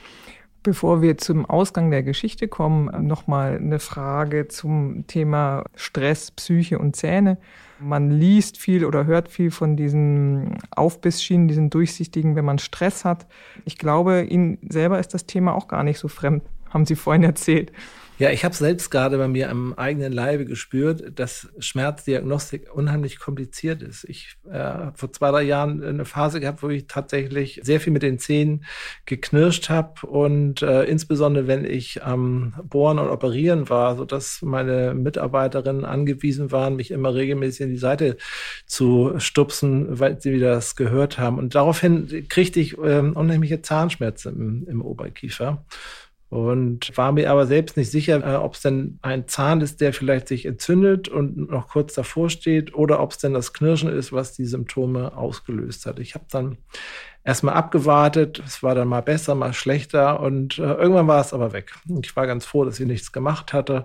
Bevor 0.64 1.02
wir 1.02 1.18
zum 1.18 1.44
Ausgang 1.46 1.90
der 1.90 2.02
Geschichte 2.02 2.48
kommen, 2.48 3.06
nochmal 3.06 3.56
eine 3.56 3.78
Frage 3.78 4.48
zum 4.48 5.06
Thema 5.06 5.64
Stress, 5.74 6.30
Psyche 6.30 6.78
und 6.78 6.94
Zähne. 6.94 7.38
Man 7.82 8.10
liest 8.10 8.58
viel 8.58 8.84
oder 8.84 9.06
hört 9.06 9.28
viel 9.28 9.50
von 9.50 9.76
diesen 9.76 10.58
Aufbissschienen, 10.70 11.48
diesen 11.48 11.70
durchsichtigen, 11.70 12.36
wenn 12.36 12.44
man 12.44 12.58
Stress 12.58 13.04
hat. 13.04 13.26
Ich 13.64 13.76
glaube, 13.76 14.22
Ihnen 14.22 14.58
selber 14.68 14.98
ist 14.98 15.14
das 15.14 15.26
Thema 15.26 15.54
auch 15.54 15.68
gar 15.68 15.82
nicht 15.82 15.98
so 15.98 16.08
fremd, 16.08 16.42
haben 16.72 16.86
Sie 16.86 16.96
vorhin 16.96 17.24
erzählt. 17.24 17.72
Ja, 18.22 18.30
ich 18.30 18.44
habe 18.44 18.54
selbst 18.54 18.90
gerade 18.90 19.18
bei 19.18 19.26
mir 19.26 19.50
am 19.50 19.72
eigenen 19.72 20.12
Leibe 20.12 20.44
gespürt, 20.44 21.18
dass 21.18 21.48
Schmerzdiagnostik 21.58 22.72
unheimlich 22.72 23.18
kompliziert 23.18 23.82
ist. 23.82 24.04
Ich 24.04 24.36
äh, 24.48 24.58
habe 24.58 24.96
vor 24.96 25.12
zwei, 25.12 25.32
drei 25.32 25.42
Jahren 25.42 25.82
eine 25.82 26.04
Phase 26.04 26.38
gehabt, 26.38 26.62
wo 26.62 26.68
ich 26.68 26.86
tatsächlich 26.86 27.60
sehr 27.64 27.80
viel 27.80 27.92
mit 27.92 28.04
den 28.04 28.20
Zähnen 28.20 28.64
geknirscht 29.06 29.70
habe 29.70 30.06
und 30.06 30.62
äh, 30.62 30.84
insbesondere 30.84 31.48
wenn 31.48 31.64
ich 31.64 32.04
am 32.04 32.54
Bohren 32.62 33.00
und 33.00 33.08
Operieren 33.08 33.68
war, 33.68 33.96
so 33.96 34.04
dass 34.04 34.40
meine 34.42 34.94
Mitarbeiterinnen 34.94 35.84
angewiesen 35.84 36.52
waren, 36.52 36.76
mich 36.76 36.92
immer 36.92 37.14
regelmäßig 37.14 37.62
in 37.62 37.70
die 37.70 37.76
Seite 37.76 38.18
zu 38.66 39.14
stupsen, 39.18 39.98
weil 39.98 40.20
sie 40.20 40.32
wieder 40.32 40.54
das 40.54 40.76
gehört 40.76 41.18
haben. 41.18 41.38
Und 41.38 41.56
daraufhin 41.56 42.28
kriegte 42.28 42.60
ich 42.60 42.78
äh, 42.78 43.00
unheimliche 43.00 43.62
Zahnschmerzen 43.62 44.36
im, 44.36 44.68
im 44.68 44.82
Oberkiefer 44.82 45.64
und 46.32 46.96
war 46.96 47.12
mir 47.12 47.30
aber 47.30 47.44
selbst 47.44 47.76
nicht 47.76 47.90
sicher, 47.90 48.26
äh, 48.26 48.36
ob 48.36 48.54
es 48.54 48.62
denn 48.62 48.98
ein 49.02 49.28
Zahn 49.28 49.60
ist, 49.60 49.82
der 49.82 49.92
vielleicht 49.92 50.28
sich 50.28 50.46
entzündet 50.46 51.10
und 51.10 51.50
noch 51.50 51.68
kurz 51.68 51.92
davor 51.92 52.30
steht 52.30 52.74
oder 52.74 53.00
ob 53.00 53.10
es 53.10 53.18
denn 53.18 53.34
das 53.34 53.52
Knirschen 53.52 53.90
ist, 53.90 54.14
was 54.14 54.32
die 54.32 54.46
Symptome 54.46 55.14
ausgelöst 55.14 55.84
hat. 55.84 55.98
Ich 55.98 56.14
habe 56.14 56.24
dann 56.30 56.56
erstmal 57.22 57.52
abgewartet, 57.52 58.42
es 58.46 58.62
war 58.62 58.74
dann 58.74 58.88
mal 58.88 59.02
besser, 59.02 59.34
mal 59.34 59.52
schlechter 59.52 60.20
und 60.20 60.58
äh, 60.58 60.62
irgendwann 60.62 61.06
war 61.06 61.20
es 61.20 61.34
aber 61.34 61.52
weg. 61.52 61.74
Ich 62.02 62.16
war 62.16 62.26
ganz 62.26 62.46
froh, 62.46 62.64
dass 62.64 62.80
ich 62.80 62.86
nichts 62.86 63.12
gemacht 63.12 63.52
hatte 63.52 63.84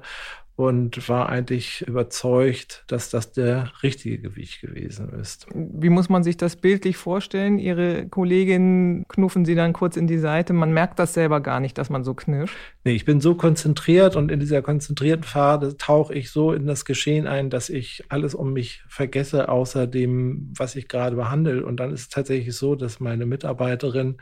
und 0.57 1.07
war 1.07 1.29
eigentlich 1.29 1.87
überzeugt, 1.87 2.83
dass 2.87 3.11
das 3.11 3.31
der 3.31 3.71
richtige 3.83 4.17
Gewicht 4.17 4.59
gewesen 4.59 5.09
ist. 5.09 5.45
Wie 5.53 5.89
muss 5.89 6.09
man 6.09 6.23
sich 6.23 6.35
das 6.35 6.55
bildlich 6.55 6.97
vorstellen? 6.97 7.59
Ihre 7.59 8.07
Kollegin 8.07 9.05
knuffen 9.07 9.45
Sie 9.45 9.53
dann 9.53 9.71
kurz 9.71 9.97
in 9.97 10.07
die 10.07 10.17
Seite. 10.17 10.53
Man 10.53 10.73
merkt 10.73 10.97
das 10.97 11.13
selber 11.13 11.41
gar 11.41 11.59
nicht, 11.59 11.77
dass 11.77 11.91
man 11.91 12.03
so 12.03 12.15
knirscht. 12.15 12.55
Nee, 12.83 12.95
ich 12.95 13.05
bin 13.05 13.21
so 13.21 13.35
konzentriert 13.35 14.15
und 14.15 14.31
in 14.31 14.39
dieser 14.39 14.63
konzentrierten 14.63 15.25
Phase 15.25 15.77
tauche 15.77 16.15
ich 16.15 16.31
so 16.31 16.51
in 16.53 16.65
das 16.65 16.85
Geschehen 16.85 17.27
ein, 17.27 17.51
dass 17.51 17.69
ich 17.69 18.05
alles 18.09 18.33
um 18.33 18.51
mich 18.51 18.81
vergesse, 18.87 19.49
außer 19.49 19.85
dem, 19.85 20.51
was 20.57 20.75
ich 20.75 20.87
gerade 20.87 21.15
behandle. 21.15 21.63
Und 21.63 21.79
dann 21.79 21.93
ist 21.93 22.01
es 22.01 22.09
tatsächlich 22.09 22.55
so, 22.55 22.73
dass 22.73 22.99
meine 22.99 23.27
Mitarbeiterin 23.27 24.17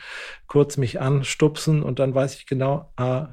kurz 0.48 0.76
mich 0.76 1.00
anstupsen 1.00 1.82
und 1.82 2.00
dann 2.00 2.14
weiß 2.14 2.36
ich 2.36 2.46
genau, 2.46 2.92
ah, 2.98 3.30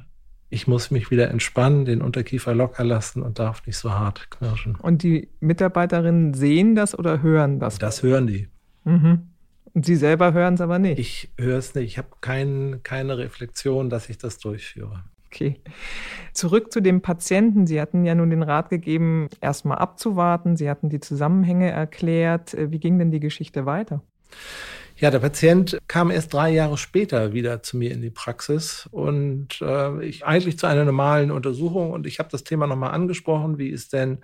ich 0.52 0.66
muss 0.66 0.90
mich 0.90 1.10
wieder 1.10 1.30
entspannen, 1.30 1.86
den 1.86 2.02
Unterkiefer 2.02 2.54
locker 2.54 2.84
lassen 2.84 3.22
und 3.22 3.38
darf 3.38 3.66
nicht 3.66 3.78
so 3.78 3.92
hart 3.92 4.30
knirschen. 4.30 4.76
Und 4.76 5.02
die 5.02 5.28
Mitarbeiterinnen 5.40 6.34
sehen 6.34 6.74
das 6.74 6.96
oder 6.96 7.22
hören 7.22 7.58
das? 7.58 7.78
Das 7.78 8.02
hören 8.02 8.26
die. 8.26 8.48
Mhm. 8.84 9.30
Und 9.72 9.86
Sie 9.86 9.96
selber 9.96 10.34
hören 10.34 10.54
es 10.54 10.60
aber 10.60 10.78
nicht? 10.78 10.98
Ich 10.98 11.32
höre 11.38 11.56
es 11.56 11.74
nicht. 11.74 11.86
Ich 11.86 11.98
habe 11.98 12.08
kein, 12.20 12.80
keine 12.82 13.16
Reflexion, 13.16 13.88
dass 13.88 14.10
ich 14.10 14.18
das 14.18 14.36
durchführe. 14.36 15.04
Okay. 15.26 15.56
Zurück 16.34 16.70
zu 16.70 16.82
dem 16.82 17.00
Patienten. 17.00 17.66
Sie 17.66 17.80
hatten 17.80 18.04
ja 18.04 18.14
nun 18.14 18.28
den 18.28 18.42
Rat 18.42 18.68
gegeben, 18.68 19.28
erstmal 19.40 19.78
abzuwarten. 19.78 20.56
Sie 20.56 20.68
hatten 20.68 20.90
die 20.90 21.00
Zusammenhänge 21.00 21.70
erklärt. 21.70 22.54
Wie 22.58 22.78
ging 22.78 22.98
denn 22.98 23.10
die 23.10 23.20
Geschichte 23.20 23.64
weiter? 23.64 24.02
Ja, 25.02 25.10
der 25.10 25.18
Patient 25.18 25.78
kam 25.88 26.12
erst 26.12 26.32
drei 26.32 26.50
Jahre 26.50 26.78
später 26.78 27.32
wieder 27.32 27.60
zu 27.60 27.76
mir 27.76 27.90
in 27.90 28.02
die 28.02 28.10
Praxis 28.10 28.88
und 28.92 29.60
äh, 29.60 30.00
ich 30.04 30.24
eigentlich 30.24 30.60
zu 30.60 30.68
einer 30.68 30.84
normalen 30.84 31.32
Untersuchung 31.32 31.90
und 31.90 32.06
ich 32.06 32.20
habe 32.20 32.28
das 32.30 32.44
Thema 32.44 32.68
nochmal 32.68 32.92
angesprochen, 32.92 33.58
wie 33.58 33.72
es 33.72 33.88
denn 33.88 34.18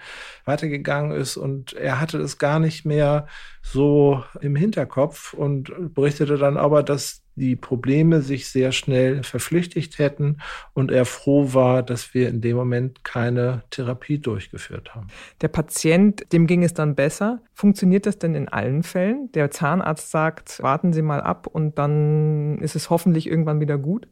weitergegangen 0.44 1.11
ist 1.11 1.37
und 1.37 1.73
er 1.73 2.00
hatte 2.00 2.18
es 2.18 2.38
gar 2.38 2.61
nicht 2.61 2.85
mehr 2.85 3.26
so 3.61 4.23
im 4.40 4.54
Hinterkopf 4.54 5.35
und 5.35 5.73
berichtete 5.94 6.38
dann 6.38 6.56
aber, 6.56 6.85
dass 6.85 7.25
die 7.38 7.57
Probleme 7.57 8.21
sich 8.21 8.49
sehr 8.49 8.73
schnell 8.73 9.23
verflüchtigt 9.23 9.99
hätten 9.99 10.38
und 10.75 10.90
er 10.90 11.04
froh 11.04 11.54
war, 11.54 11.83
dass 11.83 12.14
wir 12.14 12.28
in 12.28 12.40
dem 12.40 12.57
Moment 12.57 13.04
keine 13.04 13.62
Therapie 13.71 14.18
durchgeführt 14.18 14.95
haben. 14.95 15.07
Der 15.40 15.49
Patient, 15.49 16.33
dem 16.33 16.47
ging 16.47 16.62
es 16.62 16.75
dann 16.75 16.95
besser. 16.95 17.40
Funktioniert 17.54 18.07
das 18.07 18.18
denn 18.18 18.35
in 18.35 18.49
allen 18.49 18.83
Fällen? 18.83 19.30
Der 19.33 19.50
Zahnarzt 19.50 20.11
sagt, 20.11 20.62
warten 20.62 20.92
Sie 20.92 21.02
mal 21.02 21.21
ab 21.21 21.47
und 21.47 21.78
dann 21.78 22.59
ist 22.59 22.76
es 22.76 22.90
hoffentlich 22.90 23.26
irgendwann 23.26 23.61
wieder 23.61 23.78
gut? 23.78 24.09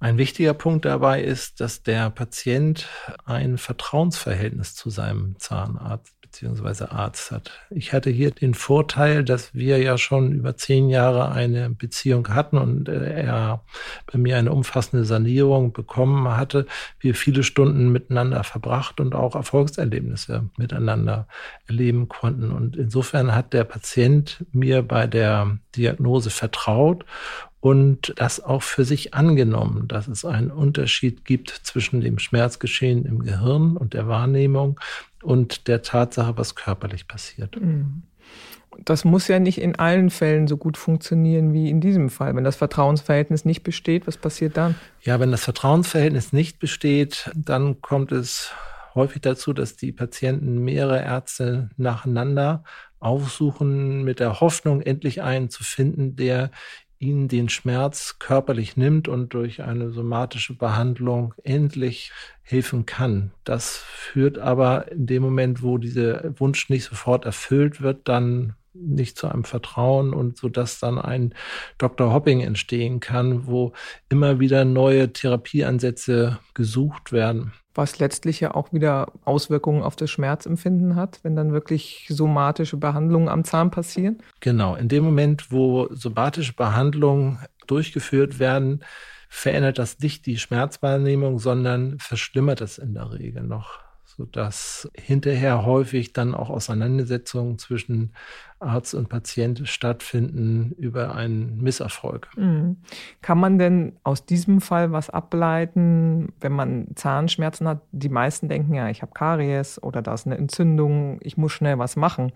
Ein 0.00 0.18
wichtiger 0.18 0.52
Punkt 0.52 0.84
dabei 0.84 1.22
ist, 1.22 1.60
dass 1.62 1.82
der 1.82 2.10
Patient 2.10 2.88
ein 3.24 3.56
Vertrauensverhältnis 3.56 4.74
zu 4.74 4.90
seinem 4.90 5.38
Zahnarzt 5.38 6.13
beziehungsweise 6.34 6.90
Arzt 6.90 7.30
hat. 7.30 7.52
Ich 7.70 7.92
hatte 7.92 8.10
hier 8.10 8.32
den 8.32 8.54
Vorteil, 8.54 9.22
dass 9.22 9.54
wir 9.54 9.78
ja 9.78 9.96
schon 9.96 10.32
über 10.32 10.56
zehn 10.56 10.90
Jahre 10.90 11.30
eine 11.30 11.70
Beziehung 11.70 12.28
hatten 12.28 12.58
und 12.58 12.88
äh, 12.88 13.22
er 13.22 13.62
bei 14.10 14.18
mir 14.18 14.36
eine 14.36 14.50
umfassende 14.50 15.04
Sanierung 15.04 15.72
bekommen 15.72 16.26
hatte, 16.36 16.66
wir 16.98 17.14
viele 17.14 17.44
Stunden 17.44 17.92
miteinander 17.92 18.42
verbracht 18.42 18.98
und 18.98 19.14
auch 19.14 19.36
Erfolgserlebnisse 19.36 20.50
miteinander 20.56 21.28
erleben 21.68 22.08
konnten. 22.08 22.50
Und 22.50 22.74
insofern 22.74 23.32
hat 23.32 23.52
der 23.52 23.62
Patient 23.62 24.44
mir 24.50 24.82
bei 24.82 25.06
der 25.06 25.58
Diagnose 25.76 26.30
vertraut 26.30 27.04
und 27.64 28.12
das 28.16 28.44
auch 28.44 28.62
für 28.62 28.84
sich 28.84 29.14
angenommen, 29.14 29.88
dass 29.88 30.06
es 30.06 30.26
einen 30.26 30.50
Unterschied 30.50 31.24
gibt 31.24 31.48
zwischen 31.48 32.02
dem 32.02 32.18
Schmerzgeschehen 32.18 33.06
im 33.06 33.20
Gehirn 33.20 33.78
und 33.78 33.94
der 33.94 34.06
Wahrnehmung 34.06 34.78
und 35.24 35.68
der 35.68 35.82
Tatsache, 35.82 36.36
was 36.36 36.54
körperlich 36.54 37.08
passiert. 37.08 37.60
Mhm. 37.60 38.02
Das 38.84 39.04
muss 39.04 39.28
ja 39.28 39.38
nicht 39.38 39.58
in 39.58 39.76
allen 39.76 40.10
Fällen 40.10 40.48
so 40.48 40.56
gut 40.56 40.76
funktionieren 40.76 41.52
wie 41.52 41.70
in 41.70 41.80
diesem 41.80 42.10
Fall. 42.10 42.34
Wenn 42.34 42.42
das 42.44 42.56
Vertrauensverhältnis 42.56 43.44
nicht 43.44 43.62
besteht, 43.62 44.06
was 44.06 44.16
passiert 44.16 44.56
dann? 44.56 44.74
Ja, 45.02 45.20
wenn 45.20 45.30
das 45.30 45.44
Vertrauensverhältnis 45.44 46.32
nicht 46.32 46.58
besteht, 46.58 47.30
dann 47.34 47.80
kommt 47.80 48.10
es 48.10 48.52
häufig 48.94 49.22
dazu, 49.22 49.52
dass 49.52 49.76
die 49.76 49.92
Patienten 49.92 50.58
mehrere 50.58 51.02
Ärzte 51.02 51.70
nacheinander 51.76 52.64
aufsuchen 52.98 54.02
mit 54.02 54.18
der 54.18 54.40
Hoffnung, 54.40 54.80
endlich 54.80 55.22
einen 55.22 55.50
zu 55.50 55.62
finden, 55.62 56.16
der 56.16 56.50
ihnen 57.04 57.28
den 57.28 57.48
Schmerz 57.48 58.16
körperlich 58.18 58.76
nimmt 58.76 59.08
und 59.08 59.34
durch 59.34 59.62
eine 59.62 59.90
somatische 59.90 60.54
Behandlung 60.54 61.34
endlich 61.42 62.12
helfen 62.42 62.86
kann. 62.86 63.32
Das 63.44 63.76
führt 63.76 64.38
aber 64.38 64.90
in 64.90 65.06
dem 65.06 65.22
Moment, 65.22 65.62
wo 65.62 65.78
dieser 65.78 66.38
Wunsch 66.40 66.70
nicht 66.70 66.84
sofort 66.84 67.24
erfüllt 67.24 67.80
wird, 67.80 68.08
dann 68.08 68.54
nicht 68.72 69.16
zu 69.16 69.28
einem 69.28 69.44
Vertrauen 69.44 70.12
und 70.12 70.36
so 70.36 70.48
dass 70.48 70.80
dann 70.80 70.98
ein 70.98 71.34
Dr. 71.78 72.12
Hopping 72.12 72.40
entstehen 72.40 72.98
kann, 72.98 73.46
wo 73.46 73.72
immer 74.08 74.40
wieder 74.40 74.64
neue 74.64 75.12
Therapieansätze 75.12 76.40
gesucht 76.54 77.12
werden 77.12 77.52
was 77.74 77.98
letztlich 77.98 78.40
ja 78.40 78.54
auch 78.54 78.72
wieder 78.72 79.12
Auswirkungen 79.24 79.82
auf 79.82 79.96
das 79.96 80.10
Schmerzempfinden 80.10 80.96
hat, 80.96 81.20
wenn 81.22 81.36
dann 81.36 81.52
wirklich 81.52 82.06
somatische 82.08 82.76
Behandlungen 82.76 83.28
am 83.28 83.44
Zahn 83.44 83.70
passieren? 83.70 84.18
Genau, 84.40 84.76
in 84.76 84.88
dem 84.88 85.04
Moment, 85.04 85.50
wo 85.50 85.88
somatische 85.92 86.54
Behandlungen 86.54 87.38
durchgeführt 87.66 88.38
werden, 88.38 88.84
verändert 89.28 89.78
das 89.78 89.98
nicht 89.98 90.26
die 90.26 90.38
Schmerzwahrnehmung, 90.38 91.38
sondern 91.38 91.98
verschlimmert 91.98 92.60
es 92.60 92.78
in 92.78 92.94
der 92.94 93.10
Regel 93.12 93.42
noch 93.42 93.84
sodass 94.16 94.88
hinterher 94.94 95.64
häufig 95.64 96.12
dann 96.12 96.34
auch 96.34 96.50
Auseinandersetzungen 96.50 97.58
zwischen 97.58 98.14
Arzt 98.64 98.94
und 98.94 99.08
Patient 99.08 99.68
stattfinden 99.68 100.72
über 100.76 101.14
einen 101.14 101.62
Misserfolg. 101.62 102.28
Mhm. 102.36 102.76
Kann 103.22 103.38
man 103.38 103.58
denn 103.58 103.96
aus 104.02 104.26
diesem 104.26 104.60
Fall 104.60 104.92
was 104.92 105.10
ableiten, 105.10 106.32
wenn 106.40 106.52
man 106.52 106.88
Zahnschmerzen 106.94 107.68
hat? 107.68 107.82
Die 107.92 108.08
meisten 108.08 108.48
denken 108.48 108.74
ja, 108.74 108.88
ich 108.88 109.02
habe 109.02 109.12
Karies 109.12 109.82
oder 109.82 110.02
da 110.02 110.14
ist 110.14 110.26
eine 110.26 110.36
Entzündung, 110.36 111.18
ich 111.22 111.36
muss 111.36 111.52
schnell 111.52 111.78
was 111.78 111.96
machen. 111.96 112.32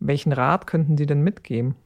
Welchen 0.00 0.32
Rat 0.32 0.66
könnten 0.66 0.96
Sie 0.96 1.06
denn 1.06 1.22
mitgeben? 1.22 1.76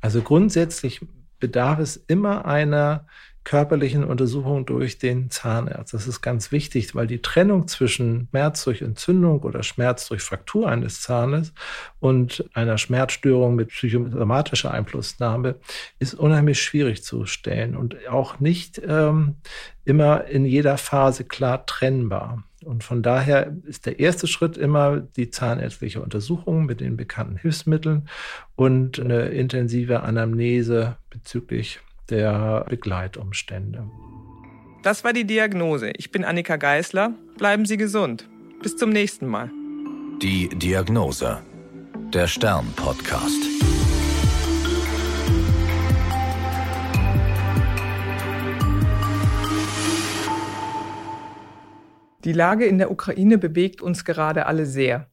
Also 0.00 0.22
grundsätzlich 0.22 1.00
bedarf 1.38 1.78
es 1.78 1.96
immer 1.96 2.46
einer 2.46 3.06
körperlichen 3.44 4.04
Untersuchung 4.04 4.66
durch 4.66 4.98
den 4.98 5.30
Zahnarzt. 5.30 5.94
Das 5.94 6.06
ist 6.06 6.20
ganz 6.20 6.52
wichtig, 6.52 6.94
weil 6.94 7.06
die 7.06 7.22
Trennung 7.22 7.66
zwischen 7.66 8.28
Schmerz 8.30 8.64
durch 8.64 8.82
Entzündung 8.82 9.40
oder 9.42 9.62
Schmerz 9.62 10.08
durch 10.08 10.22
Fraktur 10.22 10.68
eines 10.68 11.00
Zahnes 11.00 11.52
und 11.98 12.44
einer 12.54 12.78
Schmerzstörung 12.78 13.56
mit 13.56 13.68
psychosomatischer 13.68 14.70
Einflussnahme 14.70 15.56
ist 15.98 16.14
unheimlich 16.14 16.62
schwierig 16.62 17.02
zu 17.02 17.26
stellen 17.26 17.76
und 17.76 18.08
auch 18.08 18.38
nicht 18.38 18.80
ähm, 18.86 19.36
immer 19.84 20.26
in 20.26 20.44
jeder 20.44 20.78
Phase 20.78 21.24
klar 21.24 21.66
trennbar. 21.66 22.44
Und 22.64 22.84
von 22.84 23.02
daher 23.02 23.56
ist 23.64 23.86
der 23.86 23.98
erste 23.98 24.28
Schritt 24.28 24.56
immer 24.56 25.00
die 25.00 25.30
zahnärztliche 25.30 26.00
Untersuchung 26.00 26.64
mit 26.64 26.80
den 26.80 26.96
bekannten 26.96 27.36
Hilfsmitteln 27.36 28.08
und 28.54 29.00
eine 29.00 29.28
intensive 29.30 30.04
Anamnese 30.04 30.96
bezüglich 31.10 31.80
der 32.12 32.66
Begleitumstände. 32.68 33.90
Das 34.82 35.02
war 35.02 35.14
die 35.14 35.24
Diagnose. 35.24 35.92
Ich 35.96 36.10
bin 36.10 36.24
Annika 36.24 36.56
Geißler. 36.56 37.14
Bleiben 37.38 37.64
Sie 37.64 37.78
gesund. 37.78 38.28
Bis 38.62 38.76
zum 38.76 38.90
nächsten 38.90 39.26
Mal. 39.26 39.50
Die 40.20 40.50
Diagnose. 40.50 41.42
Der 42.12 42.26
Stern-Podcast. 42.26 43.42
Die 52.24 52.32
Lage 52.32 52.66
in 52.66 52.76
der 52.76 52.90
Ukraine 52.90 53.38
bewegt 53.38 53.80
uns 53.80 54.04
gerade 54.04 54.44
alle 54.44 54.66
sehr. 54.66 55.10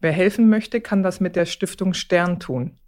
Wer 0.00 0.12
helfen 0.12 0.50
möchte, 0.50 0.82
kann 0.82 1.02
das 1.02 1.18
mit 1.18 1.34
der 1.34 1.46
Stiftung 1.46 1.94
Stern 1.94 2.38
tun. 2.38 2.78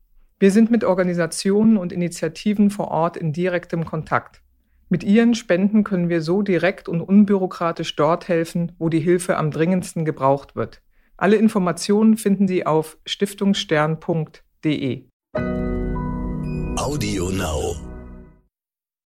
Wir 0.41 0.53
sind 0.53 0.71
mit 0.71 0.85
Organisationen 0.85 1.77
und 1.77 1.93
Initiativen 1.93 2.71
vor 2.71 2.89
Ort 2.89 3.17
in 3.17 3.33
direktem 3.33 3.85
Kontakt. 3.85 4.41
Mit 4.89 5.03
ihren 5.03 5.35
Spenden 5.35 5.83
können 5.83 6.09
wir 6.09 6.23
so 6.23 6.43
direkt 6.43 6.89
und 6.89 7.01
unbürokratisch 7.01 7.97
dort 7.97 8.29
helfen, 8.29 8.73
wo 8.79 8.89
die 8.89 9.01
Hilfe 9.01 9.37
am 9.37 9.51
dringendsten 9.51 10.05
gebraucht 10.05 10.55
wird. 10.55 10.81
Alle 11.17 11.37
Informationen 11.37 12.17
finden 12.17 12.47
Sie 12.47 12.65
auf 12.65 12.99
stiftungsstern.de. 13.05 15.07
Audio 16.77 17.31
Now. 17.31 17.88